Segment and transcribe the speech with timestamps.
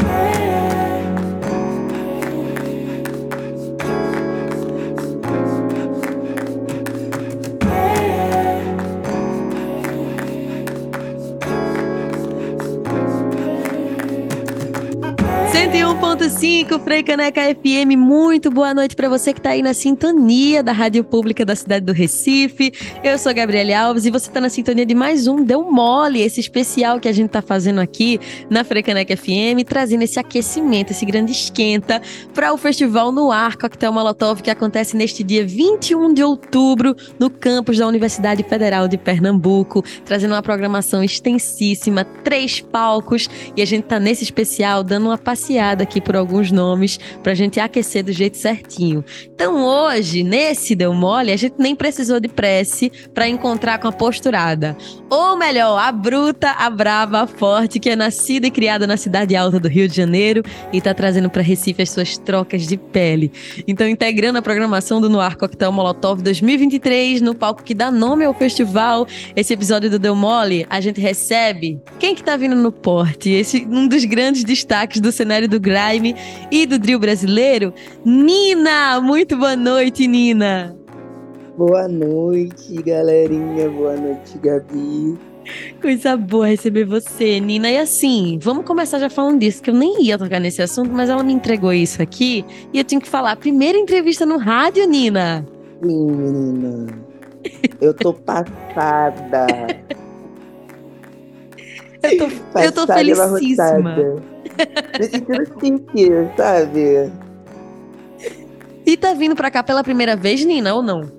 [0.00, 0.75] Hey.
[16.26, 20.72] 101.5 Frei Caneca FM, muito boa noite para você que está aí na sintonia da
[20.72, 22.72] Rádio Pública da cidade do Recife.
[23.04, 26.40] Eu sou Gabriele Alves e você está na sintonia de mais um Deu Mole, esse
[26.40, 28.18] especial que a gente está fazendo aqui
[28.50, 32.02] na Frei Caneca FM, trazendo esse aquecimento, esse grande esquenta
[32.34, 37.30] para o Festival no Ar Coquetel Molotov que acontece neste dia 21 de outubro no
[37.30, 43.84] campus da Universidade Federal de Pernambuco, trazendo uma programação extensíssima, três palcos e a gente
[43.84, 48.12] está nesse especial dando uma passeada aqui por alguns nomes para a gente aquecer do
[48.12, 49.04] jeito certinho.
[49.34, 53.92] Então hoje, nesse Deu Mole, a gente nem precisou de prece para encontrar com a
[53.92, 54.76] posturada.
[55.08, 59.36] Ou melhor, a bruta, a brava, a forte, que é nascida e criada na cidade
[59.36, 60.42] alta do Rio de Janeiro
[60.72, 63.30] e está trazendo para Recife as suas trocas de pele.
[63.68, 68.34] Então, integrando a programação do Noir Coquetel Molotov 2023, no palco que dá nome ao
[68.34, 73.30] festival, esse episódio do Deu Mole, a gente recebe quem que tá vindo no porte?
[73.30, 76.16] Esse um dos grandes destaques do cenário do grime
[76.50, 77.72] e do drill brasileiro,
[78.04, 79.00] Nina.
[79.00, 80.76] Muito boa noite, Nina.
[81.56, 83.70] Boa noite, galerinha.
[83.70, 85.18] Boa noite, Gabi.
[85.80, 87.70] Coisa boa receber você, Nina.
[87.70, 91.08] E assim, vamos começar já falando disso, que eu nem ia tocar nesse assunto, mas
[91.08, 93.36] ela me entregou isso aqui e eu tenho que falar.
[93.36, 95.46] Primeira entrevista no rádio, Nina.
[95.82, 96.86] Sim, menina.
[97.80, 99.46] Eu tô passada.
[102.02, 103.96] eu tô, passada eu tô felicíssima.
[104.98, 107.10] Me sentindo chique, sabe?
[108.84, 111.15] E tá vindo pra cá pela primeira vez, Nina, ou não?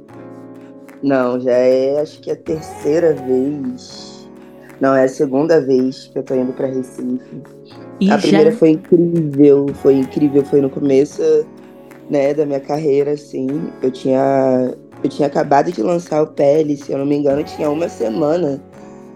[1.02, 4.28] Não, já é acho que é a terceira vez.
[4.80, 7.42] Não, é a segunda vez que eu tô indo pra Recife.
[8.00, 8.22] E a já...
[8.22, 11.22] primeira foi incrível, foi incrível, foi no começo,
[12.10, 13.48] né, da minha carreira, assim.
[13.82, 17.70] Eu tinha, eu tinha acabado de lançar o Pele, se eu não me engano, tinha
[17.70, 18.62] uma semana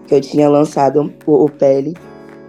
[0.08, 1.94] que eu tinha lançado o, o Pele.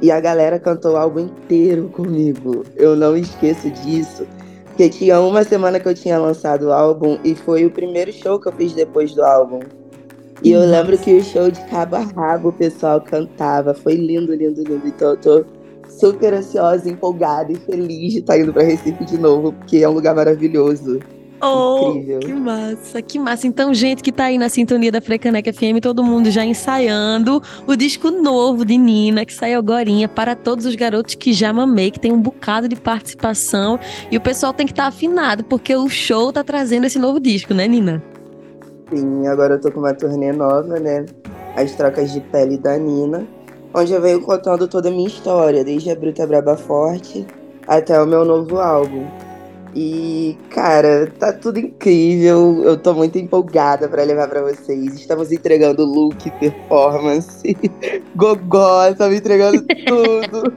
[0.02, 2.64] E a galera cantou o álbum inteiro comigo.
[2.76, 4.28] Eu não esqueço disso.
[4.74, 8.40] Porque tinha uma semana que eu tinha lançado o álbum e foi o primeiro show
[8.40, 9.60] que eu fiz depois do álbum.
[10.44, 13.76] E eu lembro que o show de cabo a rabo o pessoal cantava.
[13.76, 14.88] Foi lindo, lindo, lindo.
[14.88, 15.46] Então eu tô
[15.88, 19.94] super ansiosa, empolgada e feliz de estar indo para Recife de novo, porque é um
[19.94, 21.00] lugar maravilhoso.
[21.46, 22.20] Oh, Incrível.
[22.22, 23.46] que massa, que massa.
[23.46, 27.76] Então, gente que tá aí na sintonia da Frecaneca FM, todo mundo já ensaiando o
[27.76, 29.84] disco novo de Nina, que saiu agora
[30.16, 33.78] para todos os garotos que já mamei, que tem um bocado de participação.
[34.10, 37.20] E o pessoal tem que estar tá afinado, porque o show tá trazendo esse novo
[37.20, 38.02] disco, né, Nina?
[38.90, 41.06] Sim, agora eu tô com uma turnê nova, né?
[41.58, 43.28] As trocas de pele da Nina,
[43.74, 47.28] onde eu venho contando toda a minha história, desde a Bruta Braba Forte
[47.68, 49.06] até o meu novo álbum.
[49.76, 52.62] E, cara, tá tudo incrível.
[52.64, 54.94] Eu tô muito empolgada para levar para vocês.
[54.94, 57.58] Estamos entregando look, performance,
[58.16, 60.54] gogó, estamos entregando tudo.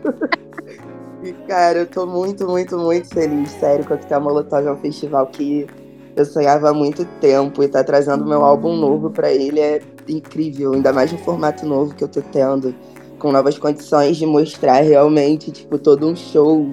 [1.24, 5.26] e, cara, eu tô muito, muito, muito feliz, sério, com a Molotov é um festival
[5.28, 5.66] que
[6.14, 10.72] eu sonhava há muito tempo e tá trazendo meu álbum novo para ele é incrível,
[10.72, 12.74] ainda mais no formato novo que eu tô tendo,
[13.18, 16.70] com novas condições de mostrar realmente, tipo, todo um show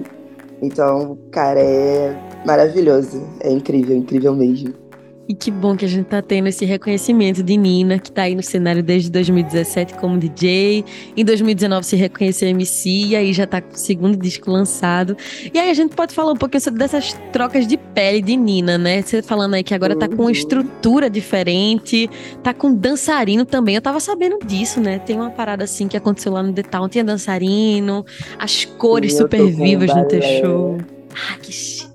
[0.64, 2.16] então, cara, é
[2.46, 3.22] maravilhoso.
[3.40, 4.83] É incrível, incrível mesmo.
[5.26, 8.34] E que bom que a gente tá tendo esse reconhecimento de Nina, que tá aí
[8.34, 10.84] no cenário desde 2017 como DJ.
[11.16, 15.16] Em 2019 se reconheceu MC e aí já tá com o segundo disco lançado.
[15.52, 18.76] E aí a gente pode falar um pouquinho sobre dessas trocas de pele de Nina,
[18.76, 19.00] né?
[19.00, 20.30] Você falando aí que agora tá com uma uhum.
[20.30, 22.10] estrutura diferente,
[22.42, 23.76] tá com dançarino também.
[23.76, 24.98] Eu tava sabendo disso, né?
[24.98, 28.04] Tem uma parada assim que aconteceu lá no The Town, tinha dançarino,
[28.38, 30.78] as cores super vivas no teu show.
[31.14, 31.93] Ah, que chique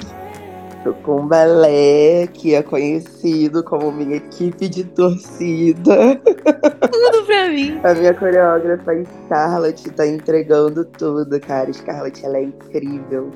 [1.03, 6.15] com balé, que é conhecido como minha equipe de torcida.
[6.23, 7.79] Tudo pra mim.
[7.83, 8.91] A minha coreógrafa
[9.25, 11.71] Scarlett tá entregando tudo, cara.
[11.71, 13.29] Scarlett, ela é incrível.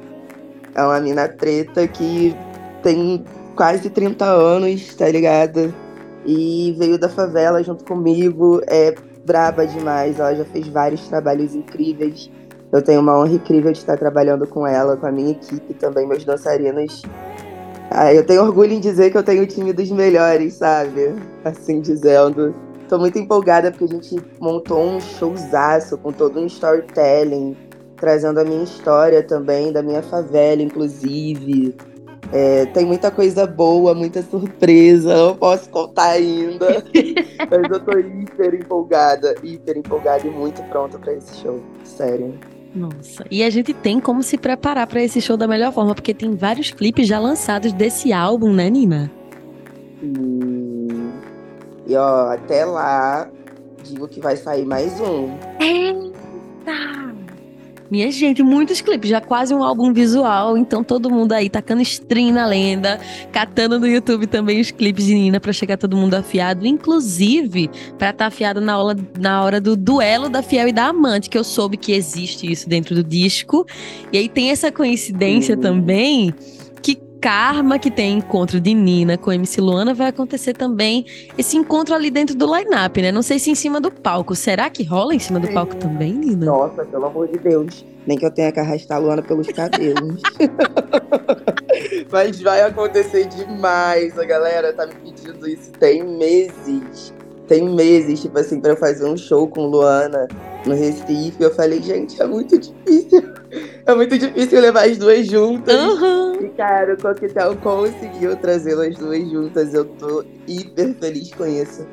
[0.74, 2.36] É uma mina preta que
[2.82, 3.24] tem
[3.56, 5.74] quase 30 anos, tá ligado?
[6.26, 8.62] E veio da favela junto comigo.
[8.68, 10.20] É braba demais.
[10.20, 12.30] Ela já fez vários trabalhos incríveis.
[12.72, 16.08] Eu tenho uma honra incrível de estar trabalhando com ela, com a minha equipe também,
[16.08, 17.04] meus dançarinos
[17.90, 21.14] ah, eu tenho orgulho em dizer que eu tenho o time dos melhores, sabe?
[21.44, 22.54] Assim dizendo.
[22.90, 27.56] Tô muito empolgada porque a gente montou um showzaço com todo um storytelling,
[27.96, 31.76] trazendo a minha história também, da minha favela, inclusive.
[32.32, 36.84] É, tem muita coisa boa, muita surpresa, não posso contar ainda.
[37.50, 41.60] mas eu tô hiper empolgada, hiper empolgada e muito pronta para esse show.
[41.84, 42.34] Sério.
[42.76, 46.14] Nossa, e a gente tem como se preparar para esse show da melhor forma, porque
[46.14, 49.12] tem vários clipes já lançados desse álbum, né, Nina?
[50.00, 51.12] Sim.
[51.86, 53.30] E ó, até lá,
[53.84, 55.30] digo que vai sair mais um.
[55.60, 55.93] Eita!
[57.90, 62.34] Minha gente, muitos clipes, já quase um álbum visual, então todo mundo aí tacando stream
[62.34, 63.00] na lenda,
[63.32, 68.10] catando no YouTube também os clipes de Nina para chegar todo mundo afiado, inclusive para
[68.10, 71.38] estar tá afiado na hora, na hora do duelo da Fiel e da Amante, que
[71.38, 73.66] eu soube que existe isso dentro do disco.
[74.12, 75.62] E aí tem essa coincidência uhum.
[75.62, 76.34] também
[77.24, 81.06] karma que tem encontro de Nina com MC Luana, vai acontecer também
[81.38, 83.14] esse encontro ali dentro do line-up, né?
[83.14, 84.36] Não sei se em cima do palco.
[84.36, 86.46] Será que rola em cima do palco também, Nina?
[86.46, 87.86] Nossa, pelo amor de Deus.
[88.06, 90.22] Nem que eu tenha que arrastar a Luana pelos cabelos.
[92.12, 94.20] Mas vai acontecer demais.
[94.20, 97.14] A galera tá me pedindo isso tem meses.
[97.48, 100.28] Tem meses, tipo assim, pra eu fazer um show com Luana
[100.66, 101.42] no Recife.
[101.42, 103.33] Eu falei, gente, é muito difícil.
[103.86, 105.76] É muito difícil levar as duas juntas.
[105.76, 106.36] Uhum.
[106.42, 109.74] E, cara, o Coquetel conseguiu trazer as duas juntas.
[109.74, 111.86] Eu tô hiper feliz com isso.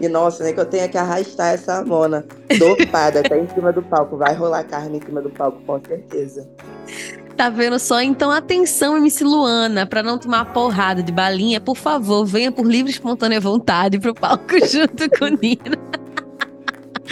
[0.00, 2.24] E nossa, né, que eu tenha que arrastar essa Mona
[2.58, 4.16] dopada até em cima do palco.
[4.16, 6.48] Vai rolar carne em cima do palco, com certeza.
[7.36, 8.00] Tá vendo só?
[8.00, 12.90] Então, atenção, MC Luana, para não tomar porrada de balinha, por favor, venha por livre
[12.90, 15.78] e espontânea vontade pro palco junto com Nina.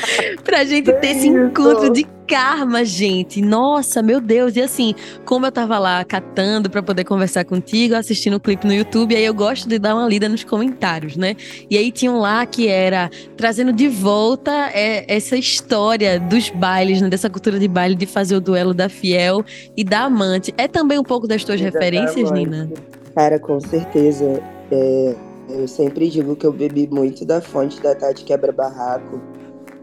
[0.45, 3.41] pra gente ter esse encontro de karma, gente.
[3.41, 4.57] Nossa, meu Deus.
[4.57, 4.95] E assim,
[5.25, 9.25] como eu tava lá catando para poder conversar contigo, assistindo o clipe no YouTube, aí
[9.25, 11.37] eu gosto de dar uma lida nos comentários, né?
[11.71, 17.09] E aí tinham lá que era trazendo de volta é, essa história dos bailes, né?
[17.09, 19.45] Dessa cultura de baile, de fazer o duelo da fiel
[19.77, 20.53] e da amante.
[20.59, 22.69] É também um pouco das tuas referências, Nina?
[23.15, 24.43] Cara, com certeza.
[24.71, 25.15] É,
[25.49, 29.21] eu sempre digo que eu bebi muito da fonte da Tati Quebra Barraco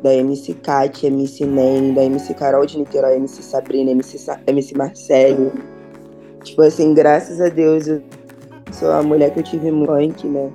[0.04, 4.76] da MC Kat, MC Nem, da MC Carol de Niterói, MC Sabrina, MC, Sa MC
[4.76, 5.54] Marcelo.
[6.44, 8.02] Tipo assim, graças a Deus eu
[8.74, 10.52] sou a mulher que eu tive no funk, né?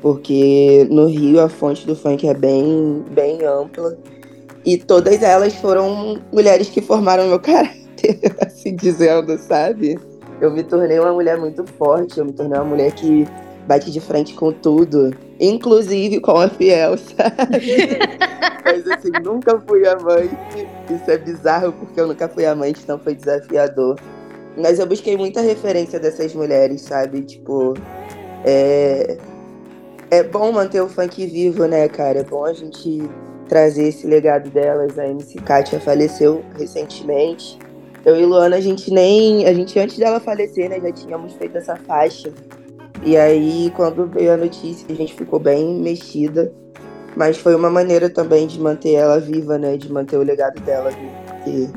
[0.00, 3.96] Porque no Rio a fonte do funk é bem, bem ampla.
[4.64, 9.98] E todas elas foram mulheres que formaram meu caráter, assim dizendo, sabe?
[10.40, 13.28] Eu me tornei uma mulher muito forte, eu me tornei uma mulher que
[13.66, 15.10] bate de frente com tudo,
[15.40, 17.98] inclusive com a fiel, sabe?
[18.64, 20.36] Mas assim, nunca fui amante.
[20.90, 23.98] Isso é bizarro porque eu nunca fui amante, então foi desafiador.
[24.56, 27.22] Mas eu busquei muita referência dessas mulheres, sabe?
[27.22, 27.74] Tipo,
[28.44, 29.16] é,
[30.10, 32.20] é bom manter o funk vivo, né, cara?
[32.20, 33.02] É bom a gente
[33.48, 34.98] trazer esse legado delas.
[34.98, 37.58] A MC Katia faleceu recentemente.
[38.04, 39.46] Eu e Luana, a gente nem.
[39.46, 42.32] A gente, antes dela falecer, né, já tínhamos feito essa faixa.
[43.04, 46.52] E aí, quando veio a notícia, a gente ficou bem mexida.
[47.16, 49.76] Mas foi uma maneira também de manter ela viva, né?
[49.76, 51.12] De manter o legado dela vivo.
[51.26, 51.68] Porque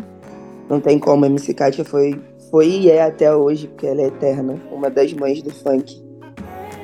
[0.69, 1.25] não tem como.
[1.25, 4.61] A MC Katia foi, foi e é até hoje, porque ela é eterna.
[4.71, 6.03] Uma das mães do funk.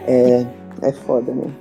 [0.08, 0.46] É,
[0.82, 1.52] é foda, né?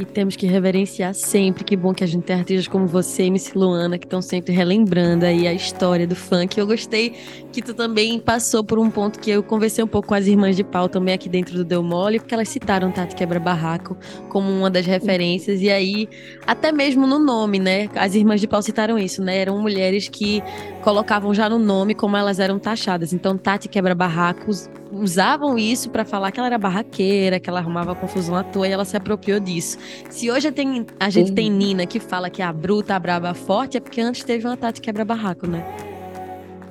[0.00, 1.62] E temos que reverenciar sempre.
[1.62, 5.26] Que bom que a gente tem artistas como você, MC Luana, que estão sempre relembrando
[5.26, 6.58] aí a história do funk.
[6.58, 7.12] Eu gostei
[7.52, 10.56] que tu também passou por um ponto que eu conversei um pouco com as irmãs
[10.56, 13.94] de pau também aqui dentro do Deu Mole, porque elas citaram Tati Quebra Barraco
[14.30, 15.60] como uma das referências.
[15.60, 16.08] E aí,
[16.46, 17.86] até mesmo no nome, né?
[17.94, 19.36] As irmãs de pau citaram isso, né?
[19.36, 20.42] Eram mulheres que
[20.82, 23.12] colocavam já no nome como elas eram taxadas.
[23.12, 27.94] Então, Tati Quebra Barracos usavam isso para falar que ela era barraqueira, que ela arrumava
[27.94, 29.78] confusão à toa e ela se apropriou disso.
[30.08, 33.34] Se hoje tem, a gente tem Nina que fala que a bruta, a braba, a
[33.34, 35.64] forte, é porque antes teve uma Tati quebra-barraco, né?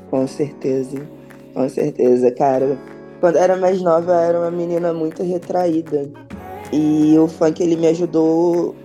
[0.10, 1.08] Com certeza.
[1.54, 2.78] Com certeza, cara.
[3.20, 6.10] Quando eu era mais nova, eu era uma menina muito retraída.
[6.72, 8.76] E o funk, ele me ajudou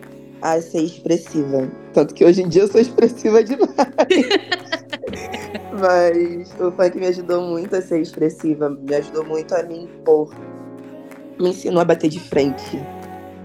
[0.40, 1.70] a ser expressiva.
[1.92, 3.68] Tanto que hoje em dia eu sou expressiva demais.
[5.84, 10.34] Mas o funk me ajudou muito a ser expressiva, me ajudou muito a me impor.
[11.38, 12.80] Me ensinou a bater de frente.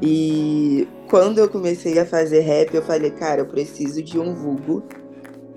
[0.02, 4.82] E quando eu comecei a fazer rap, eu falei, cara, eu preciso de um vulgo.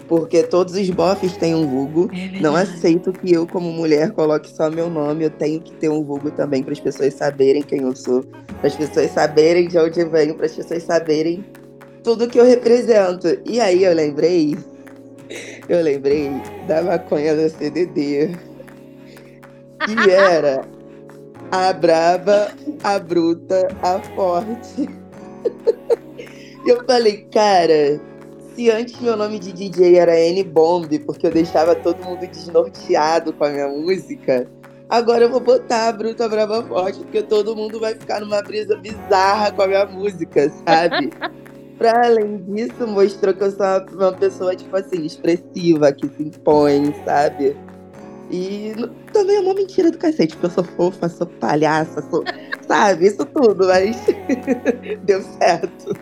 [0.09, 2.11] Porque todos os bofs têm um vulgo.
[2.13, 5.25] É Não aceito que eu, como mulher, coloque só meu nome.
[5.25, 8.25] Eu tenho que ter um vulgo também para as pessoas saberem quem eu sou.
[8.59, 10.35] Para as pessoas saberem de onde eu venho.
[10.35, 11.45] Para as pessoas saberem
[12.03, 13.29] tudo que eu represento.
[13.47, 14.57] E aí eu lembrei
[15.69, 16.31] eu lembrei
[16.67, 18.31] da maconha da CDD.
[19.85, 20.65] Que era
[21.51, 24.89] a brava, a bruta, a forte.
[26.65, 28.01] E eu falei, cara,
[28.55, 33.45] se antes meu nome de DJ era N-Bomb, porque eu deixava todo mundo desnorteado com
[33.45, 34.49] a minha música,
[34.93, 38.77] Agora eu vou botar a Bruta Brava Forte, porque todo mundo vai ficar numa brisa
[38.77, 41.11] bizarra com a minha música, sabe?
[41.83, 46.95] pra além disso, mostrou que eu sou uma pessoa, tipo assim, expressiva, que se impõe,
[47.05, 47.57] sabe?
[48.31, 48.73] E
[49.13, 52.23] também é uma mentira do cacete, porque eu sou fofa, sou palhaça, sou.
[52.69, 53.09] sabe?
[53.09, 53.97] Isso tudo, mas
[55.03, 55.93] deu certo.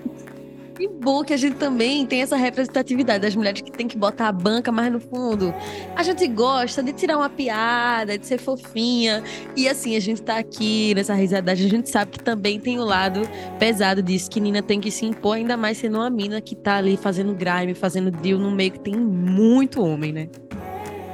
[0.81, 4.29] Que bom que a gente também tem essa representatividade das mulheres que tem que botar
[4.29, 5.53] a banca mais no fundo.
[5.95, 9.23] A gente gosta de tirar uma piada, de ser fofinha.
[9.55, 12.85] E assim, a gente tá aqui nessa risadagem, a gente sabe que também tem o
[12.85, 13.21] lado
[13.59, 16.77] pesado disso, que Nina tem que se impor, ainda mais sendo uma mina que tá
[16.77, 20.29] ali fazendo grime, fazendo deal no meio que tem muito homem, né?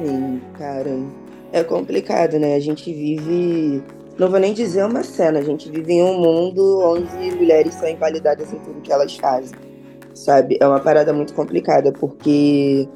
[0.00, 0.96] Sim, cara.
[1.52, 2.54] É complicado, né?
[2.54, 3.82] A gente vive
[4.18, 7.88] não vou nem dizer uma cena, a gente vive em um mundo onde mulheres são
[7.88, 9.56] invalidadas em tudo que elas fazem,
[10.14, 10.56] sabe?
[10.58, 12.88] É uma parada muito complicada, porque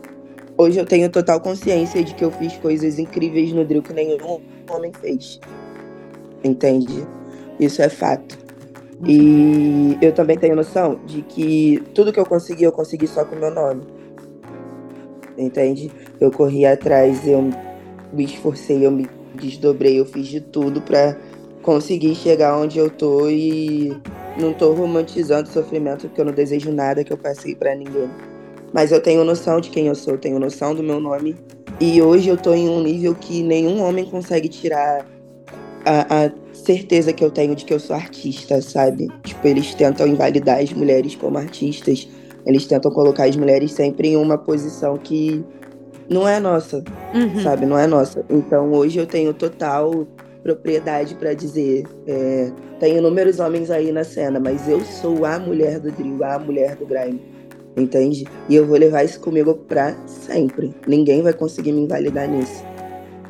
[0.56, 4.40] hoje eu tenho total consciência de que eu fiz coisas incríveis no drill que nenhum
[4.70, 5.38] homem fez.
[6.42, 7.06] Entende?
[7.58, 8.38] Isso é fato.
[9.06, 13.36] E eu também tenho noção de que tudo que eu consegui, eu consegui só com
[13.36, 13.82] meu nome.
[15.36, 15.90] Entende?
[16.18, 17.42] Eu corri atrás, eu
[18.12, 19.06] me esforcei, eu me
[19.40, 21.16] desdobrei, eu fiz de tudo para
[21.62, 23.92] conseguir chegar onde eu tô e
[24.38, 28.10] não tô romantizando o sofrimento porque eu não desejo nada que eu passei para ninguém.
[28.72, 31.36] Mas eu tenho noção de quem eu sou, tenho noção do meu nome
[31.80, 35.04] e hoje eu tô em um nível que nenhum homem consegue tirar
[35.84, 39.08] a, a certeza que eu tenho de que eu sou artista, sabe?
[39.24, 42.08] Tipo, eles tentam invalidar as mulheres como artistas,
[42.46, 45.44] eles tentam colocar as mulheres sempre em uma posição que
[46.10, 46.82] não é nossa,
[47.14, 47.40] uhum.
[47.40, 47.64] sabe?
[47.64, 48.24] Não é nossa.
[48.28, 50.08] Então hoje eu tenho total
[50.42, 51.84] propriedade para dizer.
[52.04, 52.50] É,
[52.80, 56.74] tem inúmeros homens aí na cena, mas eu sou a mulher do drill, a mulher
[56.74, 57.22] do grime.
[57.76, 58.26] Entende?
[58.48, 60.74] E eu vou levar isso comigo pra sempre.
[60.84, 62.64] Ninguém vai conseguir me invalidar nisso.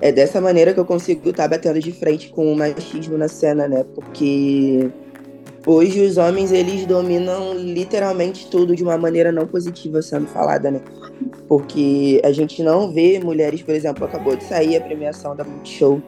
[0.01, 3.29] É dessa maneira que eu consigo estar tá batendo de frente com o machismo na
[3.29, 3.85] cena, né?
[3.95, 4.89] Porque
[5.67, 10.81] hoje os homens eles dominam literalmente tudo de uma maneira não positiva sendo falada, né?
[11.51, 16.01] Porque a gente não vê mulheres, por exemplo, acabou de sair a premiação da Multishow.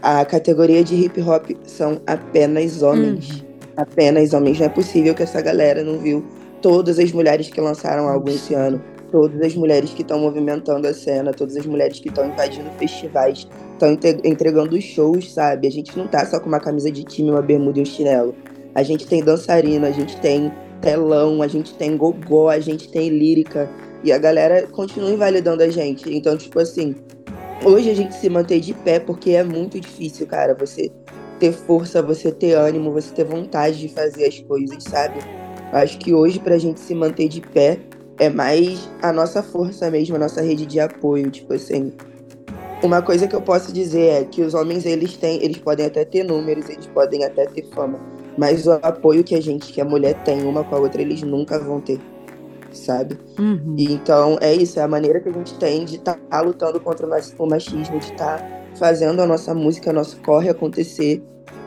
[0.00, 3.42] A categoria de hip hop são apenas homens.
[3.42, 3.46] Hum.
[3.76, 4.60] Apenas homens.
[4.60, 6.24] Não é possível que essa galera não viu
[6.62, 8.80] todas as mulheres que lançaram algo esse ano.
[9.10, 13.48] Todas as mulheres que estão movimentando a cena, todas as mulheres que estão invadindo festivais,
[13.72, 15.66] estão entregando shows, sabe?
[15.66, 18.32] A gente não tá só com uma camisa de time, uma bermuda e um chinelo.
[18.76, 23.08] A gente tem dançarina, a gente tem telão, a gente tem gogó, a gente tem
[23.08, 23.68] lírica.
[24.06, 26.08] E a galera continua invalidando a gente.
[26.14, 26.94] Então, tipo assim,
[27.64, 30.54] hoje a gente se mantém de pé porque é muito difícil, cara.
[30.54, 30.92] Você
[31.40, 35.18] ter força, você ter ânimo, você ter vontade de fazer as coisas, sabe?
[35.72, 37.80] Acho que hoje, pra gente se manter de pé,
[38.20, 41.28] é mais a nossa força mesmo, a nossa rede de apoio.
[41.28, 41.92] Tipo assim,
[42.84, 46.04] uma coisa que eu posso dizer é que os homens, eles têm, eles podem até
[46.04, 47.98] ter números, eles podem até ter fama,
[48.38, 51.22] mas o apoio que a gente, que a mulher tem uma com a outra, eles
[51.22, 51.98] nunca vão ter
[52.76, 53.18] sabe?
[53.38, 53.74] Uhum.
[53.76, 56.80] E então é isso, é a maneira que a gente tem de estar tá lutando
[56.80, 61.22] contra o machismo, de estar tá fazendo a nossa música, nosso corre acontecer.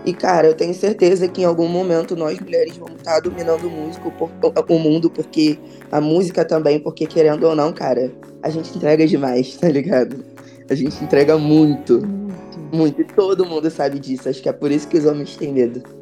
[0.05, 3.65] E, cara, eu tenho certeza que em algum momento nós mulheres vamos estar tá dominando
[3.65, 4.29] o, músico por,
[4.69, 5.59] o mundo, porque
[5.91, 8.11] a música também, porque querendo ou não, cara,
[8.41, 10.23] a gente entrega demais, tá ligado?
[10.69, 12.75] A gente entrega muito, muito.
[12.75, 13.01] muito.
[13.01, 14.29] E todo mundo sabe disso.
[14.29, 15.98] Acho que é por isso que os homens têm medo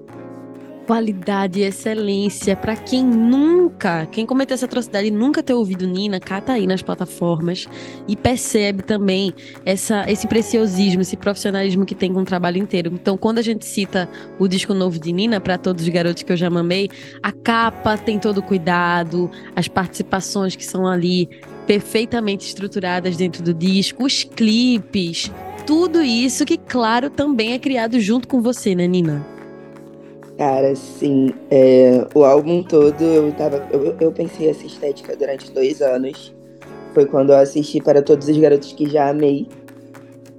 [0.88, 2.56] qualidade e excelência.
[2.56, 7.67] Para quem nunca, quem cometeu essa atrocidade nunca ter ouvido Nina, cata aí nas plataformas
[8.08, 9.34] e percebe também
[9.65, 12.89] essa, esse preciosismo, esse profissionalismo que tem com o trabalho inteiro.
[12.94, 16.32] Então, quando a gente cita o disco novo de Nina, para todos os garotos que
[16.32, 16.89] eu já mamei,
[17.22, 21.27] a capa tem todo o cuidado, as participações que são ali
[21.67, 25.29] perfeitamente estruturadas dentro do disco, os clipes,
[25.65, 29.37] tudo isso que, claro, também é criado junto com você, né, Nina?
[30.38, 31.34] Cara, sim.
[31.50, 33.67] É, o álbum todo eu tava.
[33.72, 36.34] Eu, eu pensei essa estética durante dois anos.
[36.94, 39.48] Foi quando eu assisti para todos os garotos que já amei.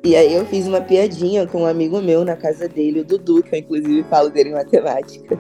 [0.05, 3.43] E aí eu fiz uma piadinha com um amigo meu na casa dele, o Dudu,
[3.43, 5.37] que eu inclusive falo dele em matemática.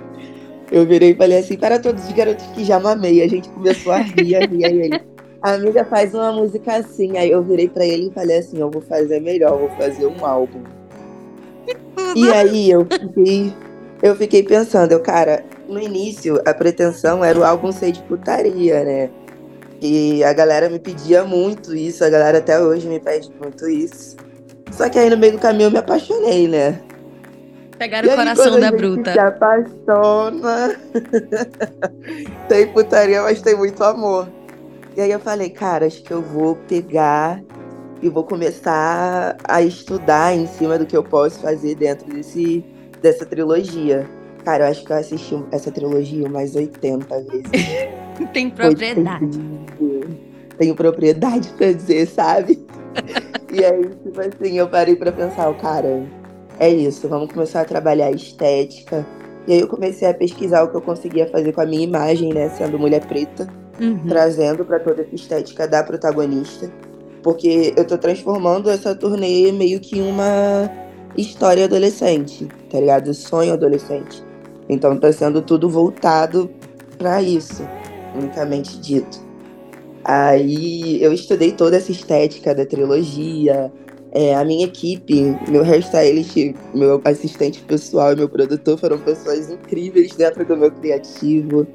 [0.70, 3.22] Eu virei e falei assim, para todos os garotos que já mamei.
[3.22, 5.04] A gente começou a rir, a rir, a rir.
[5.40, 7.16] A amiga faz uma música assim.
[7.16, 10.26] Aí eu virei para ele e falei assim, eu vou fazer melhor, vou fazer um
[10.26, 10.62] álbum.
[12.14, 13.52] E aí eu fiquei
[14.02, 18.84] eu fiquei pensando, eu, cara, no início a pretensão era o álbum ser de putaria,
[18.84, 19.10] né?
[19.80, 24.16] E a galera me pedia muito isso, a galera até hoje me pede muito isso.
[24.72, 26.80] Só que aí no meio do caminho eu me apaixonei, né?
[27.78, 29.12] Pegaram o coração da bruta.
[29.12, 30.76] Se apaixona.
[32.48, 34.28] tem putaria, mas tem muito amor.
[34.96, 37.40] E aí eu falei, cara, acho que eu vou pegar
[38.02, 42.64] e vou começar a estudar em cima do que eu posso fazer dentro desse,
[43.02, 44.08] dessa trilogia.
[44.44, 47.50] Cara, eu acho que eu assisti essa trilogia umas 80 vezes.
[48.32, 49.40] Tem propriedade.
[50.56, 52.66] Tenho propriedade pra dizer, sabe?
[53.52, 56.04] e aí, tipo assim, eu parei pra pensar, cara,
[56.58, 59.06] é isso, vamos começar a trabalhar a estética.
[59.46, 62.34] E aí eu comecei a pesquisar o que eu conseguia fazer com a minha imagem,
[62.34, 63.48] né, sendo mulher preta,
[63.80, 64.06] uhum.
[64.08, 66.70] trazendo para toda essa estética da protagonista.
[67.22, 70.70] Porque eu tô transformando essa turnê meio que uma
[71.20, 73.12] história adolescente, tá ligado?
[73.12, 74.22] Sonho adolescente.
[74.68, 76.50] Então tá sendo tudo voltado
[76.96, 77.62] para isso,
[78.14, 79.18] unicamente dito.
[80.04, 83.72] Aí eu estudei toda essa estética da trilogia.
[84.10, 90.14] É, a minha equipe, meu hairstylist, meu assistente pessoal e meu produtor foram pessoas incríveis
[90.14, 91.66] dentro do meu criativo.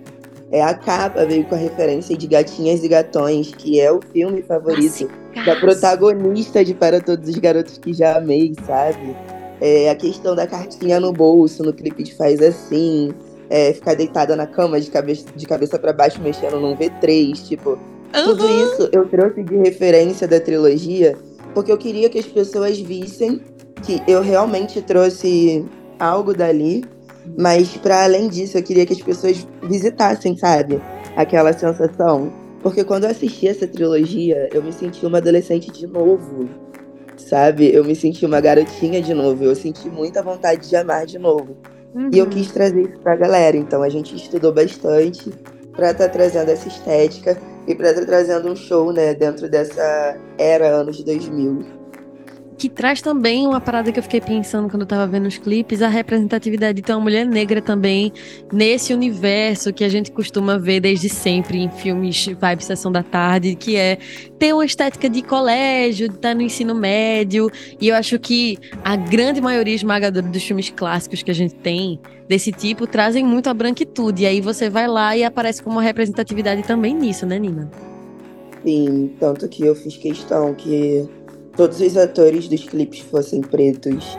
[0.51, 4.41] É, a capa veio com a referência de Gatinhas e Gatões, que é o filme
[4.41, 5.07] favorito
[5.46, 9.16] da protagonista de Para Todos os Garotos que Já Amei, sabe?
[9.62, 13.13] É, a questão da cartinha no bolso, no clipe de Faz Assim,
[13.50, 17.80] é, ficar deitada na cama de cabeça, de cabeça para baixo mexendo num V3, tipo,
[18.13, 18.25] Uhum.
[18.25, 21.18] Tudo isso eu trouxe de referência da trilogia
[21.54, 23.42] porque eu queria que as pessoas vissem
[23.82, 25.66] que eu realmente trouxe
[26.00, 26.84] algo dali,
[27.38, 30.82] mas para além disso eu queria que as pessoas visitassem, sabe?
[31.16, 32.32] Aquela sensação.
[32.63, 36.50] Porque quando eu assisti essa trilogia, eu me senti uma adolescente de novo,
[37.17, 37.70] sabe?
[37.74, 41.58] Eu me senti uma garotinha de novo, eu senti muita vontade de amar de novo.
[41.93, 42.10] Uhum.
[42.12, 42.32] E eu uhum.
[42.32, 45.29] quis trazer isso pra galera, então a gente estudou bastante
[45.74, 50.17] para estar tá trazendo essa estética e para estar trazendo um show, né, dentro dessa
[50.38, 51.83] era anos 2000
[52.53, 55.81] que traz também uma parada que eu fiquei pensando quando eu tava vendo os clipes,
[55.81, 58.12] a representatividade de ter uma mulher negra também
[58.51, 63.55] nesse universo que a gente costuma ver desde sempre em filmes Vibe Sessão da Tarde,
[63.55, 63.98] que é
[64.38, 68.57] ter uma estética de colégio, de estar tá no ensino médio, e eu acho que
[68.83, 73.50] a grande maioria esmagadora dos filmes clássicos que a gente tem desse tipo trazem muito
[73.50, 77.39] a branquitude, e aí você vai lá e aparece como uma representatividade também nisso, né,
[77.39, 77.69] Nina?
[78.63, 81.07] Sim, tanto que eu fiz questão que
[81.55, 84.17] todos os atores dos clipes fossem pretos.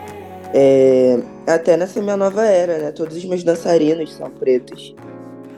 [0.53, 2.91] É, até nessa minha nova era, né?
[2.91, 4.95] Todos os meus dançarinos são pretos.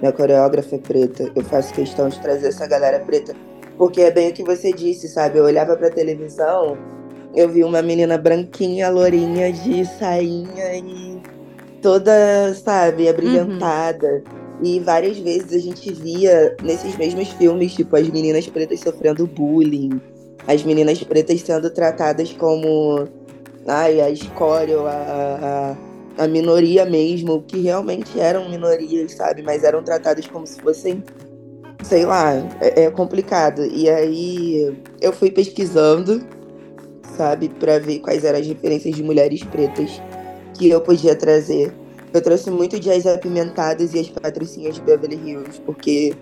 [0.02, 1.32] Minha coreógrafa é preta.
[1.36, 3.36] Eu faço questão de trazer essa galera preta.
[3.78, 5.38] Porque é bem o que você disse, sabe?
[5.38, 6.78] Eu olhava pra televisão,
[7.36, 11.22] eu vi uma menina branquinha, lourinha, de sainha e
[11.80, 12.12] toda,
[12.56, 14.24] sabe, abrilhantada.
[14.26, 14.64] Uhum.
[14.64, 20.02] E várias vezes a gente via nesses mesmos filmes, tipo, as meninas pretas sofrendo bullying
[20.46, 23.08] as meninas pretas sendo tratadas como
[23.68, 25.76] ai, a escória, a,
[26.18, 29.42] a, a minoria mesmo, que realmente eram minorias, sabe?
[29.44, 31.04] Mas eram tratadas como se fossem,
[31.84, 33.66] sei lá, é, é complicado.
[33.66, 36.26] E aí eu fui pesquisando,
[37.18, 40.02] sabe, para ver quais eram as referências de mulheres pretas
[40.58, 41.74] que eu podia trazer.
[42.14, 46.16] Eu trouxe muito de As Apimentadas e As Patricinhas de Beverly Hills, porque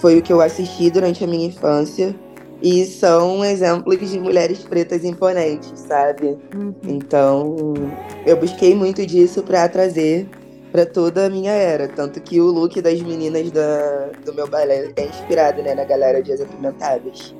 [0.00, 2.14] foi o que eu assisti durante a minha infância
[2.62, 6.38] e são exemplos de mulheres pretas imponentes, sabe?
[6.54, 6.74] Uhum.
[6.84, 7.56] Então,
[8.24, 10.28] eu busquei muito disso para trazer
[10.70, 11.86] para toda a minha era.
[11.86, 16.22] Tanto que o look das meninas da, do meu balé é inspirado né, na galera
[16.22, 17.34] de As Apimentadas.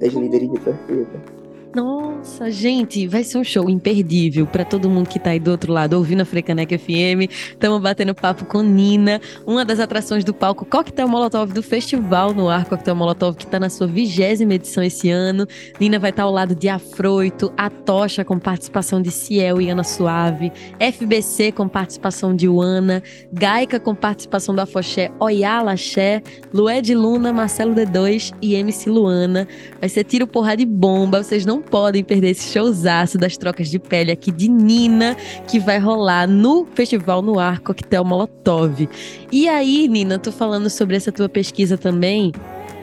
[0.00, 1.39] Das líderes de torcida.
[1.72, 5.72] Nossa, gente, vai ser um show imperdível para todo mundo que tá aí do outro
[5.72, 7.30] lado ouvindo a Frecanec FM.
[7.30, 12.48] Estamos batendo papo com Nina, uma das atrações do palco Coquetel Molotov do Festival no
[12.48, 15.46] Ar Coquetel Molotov, que tá na sua vigésima edição esse ano.
[15.78, 19.70] Nina vai estar tá ao lado de Afroito, A Tocha com participação de Ciel e
[19.70, 23.00] Ana Suave, FBC com participação de Uana,
[23.32, 26.20] Gaica com participação da Foché Oyala Xé,
[26.52, 29.46] Lué de Luna, Marcelo D2 e MC Luana.
[29.78, 33.78] Vai ser tiro porra de bomba, vocês não podem perder esse showzaço das trocas de
[33.78, 38.88] pele aqui de Nina, que vai rolar no Festival no Ar Coquetel Molotov.
[39.30, 42.32] E aí, Nina, tô falando sobre essa tua pesquisa também.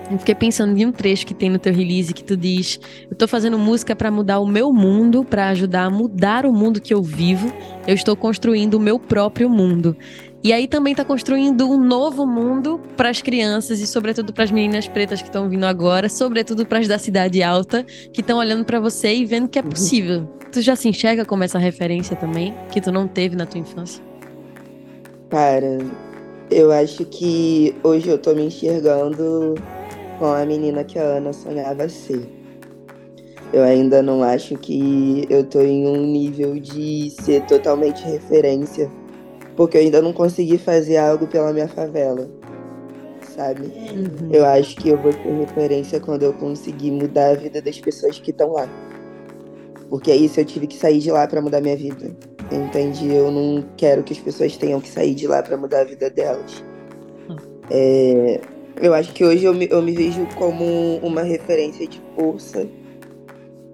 [0.10, 3.16] Eu fiquei pensando em um trecho que tem no teu release que tu diz: Eu
[3.16, 6.94] tô fazendo música para mudar o meu mundo, para ajudar a mudar o mundo que
[6.94, 7.52] eu vivo.
[7.86, 9.98] Eu estou construindo o meu próprio mundo.
[10.48, 14.50] E aí também está construindo um novo mundo para as crianças e sobretudo para as
[14.50, 17.84] meninas pretas que estão vindo agora, sobretudo para as da cidade alta
[18.14, 20.26] que estão olhando para você e vendo que é possível.
[20.50, 24.02] Tu já se enxerga como essa referência também que tu não teve na tua infância?
[25.30, 25.80] Cara,
[26.50, 29.54] eu acho que hoje eu tô me enxergando
[30.18, 32.26] com a menina que a Ana sonhava ser.
[33.52, 38.90] Eu ainda não acho que eu tô em um nível de ser totalmente referência
[39.58, 42.30] porque eu ainda não consegui fazer algo pela minha favela,
[43.36, 43.64] sabe?
[43.64, 44.30] Uhum.
[44.32, 48.20] Eu acho que eu vou ter referência quando eu conseguir mudar a vida das pessoas
[48.20, 48.70] que estão lá.
[49.90, 52.16] Porque é isso, eu tive que sair de lá para mudar minha vida.
[52.52, 53.12] Entende?
[53.12, 56.10] Eu não quero que as pessoas tenham que sair de lá para mudar a vida
[56.10, 56.64] delas.
[57.72, 58.40] É,
[58.80, 62.68] eu acho que hoje eu me, eu me vejo como uma referência de força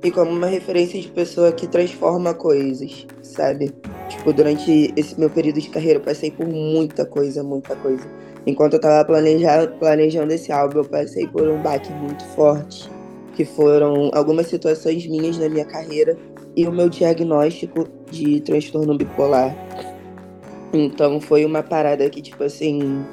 [0.02, 3.74] e como uma referência de pessoa que transforma coisas, sabe?
[4.14, 8.04] Tipo, durante esse meu período de carreira eu passei por muita coisa, muita coisa.
[8.46, 12.90] Enquanto eu tava planejando, planejando esse álbum, eu passei por um baque muito forte,
[13.36, 16.16] que foram algumas situações minhas na minha carreira
[16.56, 19.56] e o meu diagnóstico de transtorno bipolar.
[20.72, 23.04] Então foi uma parada que, tipo assim,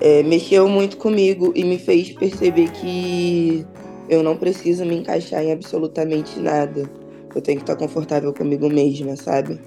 [0.00, 3.66] é, mexeu muito comigo e me fez perceber que
[4.08, 6.88] eu não preciso me encaixar em absolutamente nada.
[7.34, 9.58] Eu tenho que estar confortável comigo mesma, sabe?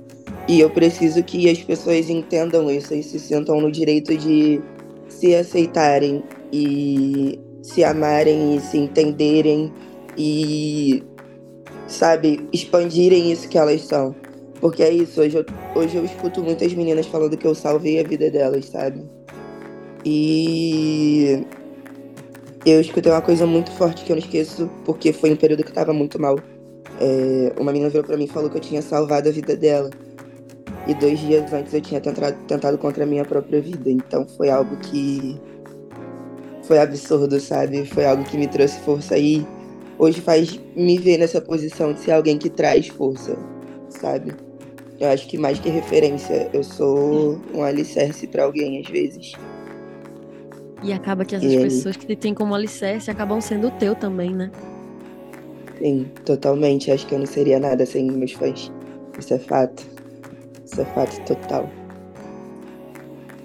[0.48, 4.62] E eu preciso que as pessoas entendam isso e se sintam no direito de
[5.08, 9.72] se aceitarem e se amarem e se entenderem
[10.18, 11.04] e
[11.88, 14.16] sabe, expandirem isso que elas são.
[14.60, 18.04] Porque é isso, hoje eu, hoje eu escuto muitas meninas falando que eu salvei a
[18.04, 19.04] vida delas, sabe?
[20.06, 21.44] E
[22.66, 25.74] eu escutei uma coisa muito forte que eu não esqueço, porque foi um período que
[25.74, 26.38] tava muito mal.
[27.00, 29.90] É, uma menina virou pra mim e falou que eu tinha salvado a vida dela.
[30.88, 33.90] E dois dias antes eu tinha tentado, tentado contra a minha própria vida.
[33.90, 35.40] Então foi algo que.
[36.64, 37.86] Foi absurdo, sabe?
[37.86, 39.38] Foi algo que me trouxe força aí.
[39.38, 39.48] E
[39.98, 43.38] hoje faz me ver nessa posição de ser alguém que traz força,
[43.90, 44.34] sabe?
[45.00, 49.34] Eu acho que mais que referência, eu sou um alicerce para alguém às vezes.
[50.84, 53.96] E acaba que essas e pessoas que te têm como alicerce acabam sendo o teu
[53.96, 54.52] também, né?
[55.78, 56.92] Sim, totalmente.
[56.92, 58.72] Acho que eu não seria nada sem meus fãs.
[59.18, 59.86] Isso é fato.
[60.72, 61.70] Fato total.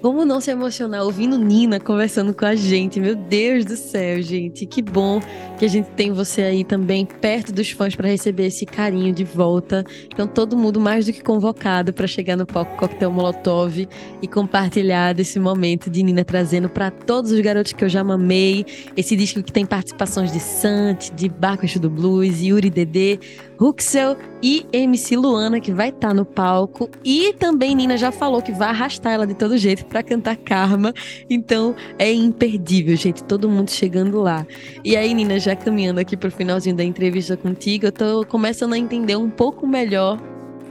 [0.01, 2.99] Como não se emocionar ouvindo Nina conversando com a gente?
[2.99, 4.65] Meu Deus do céu, gente.
[4.65, 5.19] Que bom
[5.57, 9.23] que a gente tem você aí também perto dos fãs para receber esse carinho de
[9.23, 9.83] volta.
[10.05, 13.87] Então, todo mundo mais do que convocado para chegar no palco Coquetel Molotov
[14.21, 18.65] e compartilhar desse momento de Nina trazendo para todos os garotos que eu já mamei.
[18.95, 23.19] Esse disco que tem participações de Sant, de Bacuxo do Blues, Yuri Dedê,
[23.59, 26.89] Huxel e MC Luana, que vai estar tá no palco.
[27.03, 30.93] E também Nina já falou que vai arrastar ela de todo jeito para cantar Karma.
[31.29, 33.23] Então é imperdível, gente.
[33.23, 34.45] Todo mundo chegando lá.
[34.83, 38.77] E aí, Nina, já caminhando aqui pro finalzinho da entrevista contigo, eu tô começando a
[38.77, 40.19] entender um pouco melhor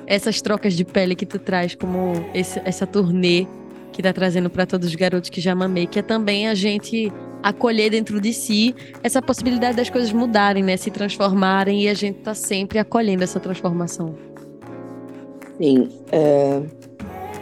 [0.07, 3.47] essas trocas de pele que tu traz, como esse, essa turnê
[3.93, 7.11] que tá trazendo para todos os garotos que já mamei, que é também a gente
[7.43, 10.77] acolher dentro de si essa possibilidade das coisas mudarem, né?
[10.77, 14.15] Se transformarem e a gente tá sempre acolhendo essa transformação.
[15.59, 15.89] Sim.
[16.13, 16.63] É...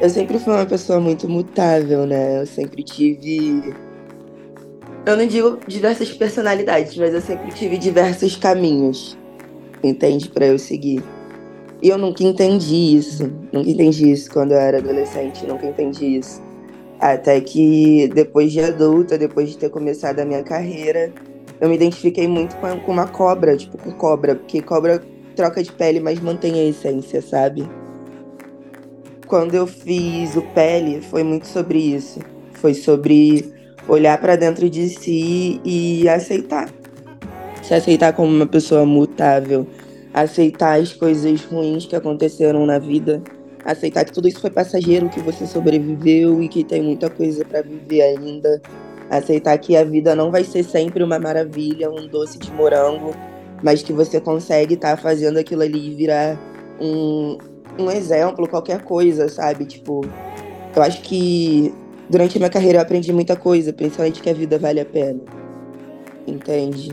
[0.01, 2.41] Eu sempre fui uma pessoa muito mutável, né?
[2.41, 3.75] Eu sempre tive.
[5.07, 9.17] Eu não digo diversas personalidades, mas eu sempre tive diversos caminhos,
[9.83, 10.29] entende?
[10.29, 11.03] para eu seguir.
[11.83, 13.31] E eu nunca entendi isso.
[13.53, 15.47] Nunca entendi isso quando eu era adolescente.
[15.47, 16.43] Nunca entendi isso.
[17.01, 21.13] Até que depois de adulta, depois de ter começado a minha carreira,
[21.61, 25.03] eu me identifiquei muito com, uma cobra, tipo, com cobra, porque cobra
[25.35, 27.69] troca de pele, mas mantém a essência, sabe?
[29.27, 32.21] Quando eu fiz o pele, foi muito sobre isso.
[32.55, 33.53] Foi sobre
[33.89, 36.69] olhar para dentro de si e aceitar.
[37.63, 39.67] Se aceitar como uma pessoa mutável,
[40.13, 43.23] aceitar as coisas ruins que aconteceram na vida,
[43.65, 47.63] aceitar que tudo isso foi passageiro, que você sobreviveu e que tem muita coisa para
[47.63, 48.61] viver ainda.
[49.11, 53.15] Aceitar que a vida não vai ser sempre uma maravilha, um doce de morango,
[53.63, 56.39] mas que você consegue estar tá fazendo aquilo ali virar
[56.81, 57.39] um,
[57.79, 59.65] um exemplo, qualquer coisa, sabe?
[59.65, 60.03] Tipo,
[60.75, 61.73] eu acho que
[62.09, 65.21] durante a minha carreira eu aprendi muita coisa, principalmente que a vida vale a pena.
[66.27, 66.91] Entende?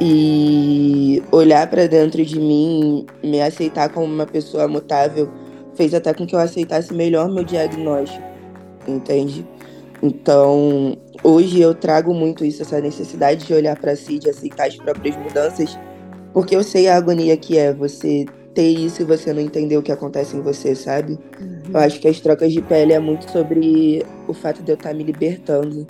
[0.00, 5.28] E olhar para dentro de mim, me aceitar como uma pessoa mutável,
[5.78, 8.22] fez até com que eu aceitasse melhor meu diagnóstico,
[8.86, 9.46] entende?
[10.02, 14.76] Então, hoje eu trago muito isso, essa necessidade de olhar para si, de aceitar as
[14.76, 15.78] próprias mudanças,
[16.32, 19.82] porque eu sei a agonia que é você ter isso e você não entender o
[19.82, 21.12] que acontece em você, sabe?
[21.40, 21.62] Uhum.
[21.72, 24.88] Eu acho que as trocas de pele é muito sobre o fato de eu estar
[24.88, 25.86] tá me libertando,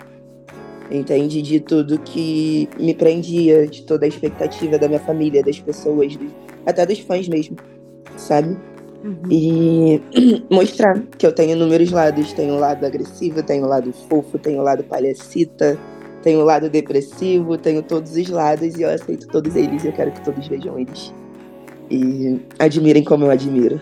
[0.91, 1.41] entende?
[1.41, 6.15] De tudo que me prendia, de toda a expectativa da minha família, das pessoas,
[6.63, 7.57] até dos fãs mesmo,
[8.15, 8.55] sabe?
[9.29, 10.01] E
[10.49, 12.33] mostrar que eu tenho inúmeros lados.
[12.33, 15.77] Tenho o lado agressivo, tenho o lado fofo, tenho o lado palhacita,
[16.21, 19.93] tenho o lado depressivo, tenho todos os lados e eu aceito todos eles e eu
[19.93, 21.13] quero que todos vejam eles.
[21.89, 23.79] E admirem como eu admiro.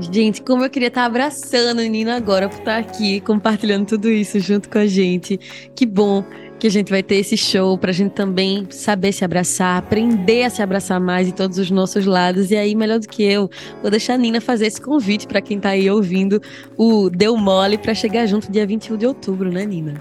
[0.00, 4.40] Gente, como eu queria estar abraçando a Nina agora por estar aqui compartilhando tudo isso
[4.40, 5.38] junto com a gente.
[5.74, 6.24] Que bom
[6.60, 10.44] que a gente vai ter esse show para a gente também saber se abraçar, aprender
[10.44, 12.50] a se abraçar mais em todos os nossos lados.
[12.50, 13.48] E aí, melhor do que eu,
[13.80, 16.40] vou deixar a Nina fazer esse convite para quem está aí ouvindo
[16.76, 19.94] o Deu Mole para chegar junto dia 21 de outubro, né, Nina?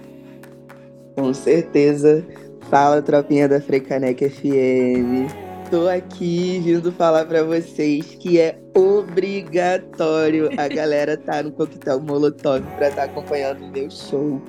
[1.15, 2.26] Com certeza.
[2.69, 5.32] Fala, tropinha da Frecanec FM.
[5.72, 12.63] Tô aqui vindo falar para vocês que é obrigatório a galera tá no coquetel Molotov
[12.76, 14.41] para estar tá acompanhando o meu show,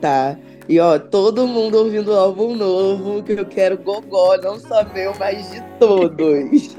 [0.00, 0.36] tá?
[0.68, 5.14] E ó, todo mundo ouvindo o álbum novo, que eu quero gogó, não só meu,
[5.18, 6.76] mas de todos.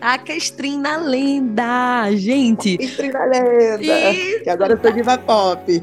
[0.00, 2.76] Taca stream na lenda, gente.
[2.80, 3.82] Stream na lenda.
[3.82, 4.44] Isso.
[4.44, 5.82] Que agora eu sou diva pop.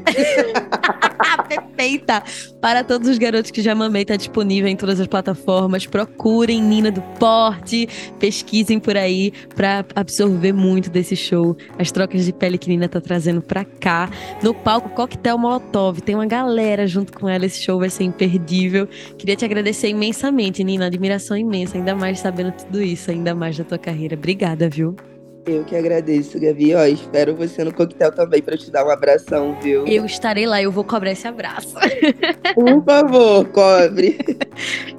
[1.48, 2.22] Perfeita.
[2.64, 5.84] Para todos os garotos que já mamei, tá disponível em todas as plataformas.
[5.84, 7.86] Procurem Nina do Porte,
[8.18, 11.54] pesquisem por aí para absorver muito desse show.
[11.78, 14.08] As trocas de pele que Nina tá trazendo pra cá.
[14.42, 17.44] No palco Coquetel Molotov, tem uma galera junto com ela.
[17.44, 18.88] Esse show vai ser imperdível.
[19.18, 20.86] Queria te agradecer imensamente, Nina.
[20.86, 24.16] Admiração imensa, ainda mais sabendo tudo isso, ainda mais da tua carreira.
[24.16, 24.96] Obrigada, viu?
[25.46, 26.74] Eu que agradeço, Gabi.
[26.74, 29.86] Ó, espero você no coquetel também para te dar um abração, viu?
[29.86, 31.74] Eu estarei lá, eu vou cobrar esse abraço.
[32.54, 34.18] Por favor, cobre.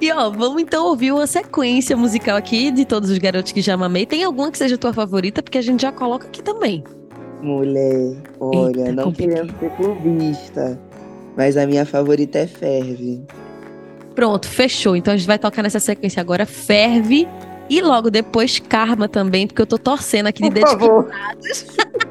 [0.00, 3.74] e ó, vamos então ouvir uma sequência musical aqui de todos os garotos que já
[3.74, 4.06] amei.
[4.06, 5.42] Tem alguma que seja tua favorita?
[5.42, 6.84] Porque a gente já coloca aqui também.
[7.42, 10.80] Mulher, olha, Eita, não querendo ser clubista,
[11.36, 13.22] mas a minha favorita é Ferve.
[14.14, 14.96] Pronto, fechou.
[14.96, 16.46] Então a gente vai tocar nessa sequência agora.
[16.46, 17.28] Ferve
[17.68, 21.66] e logo depois Karma também, porque eu tô torcendo aqui de dedos cruzados.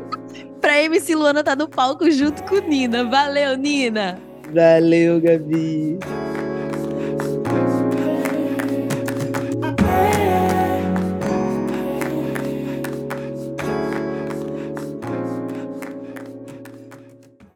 [0.59, 3.03] pra MC Luana tá no palco junto com Nina.
[3.03, 4.19] Valeu, Nina!
[4.53, 5.99] Valeu, Gabi!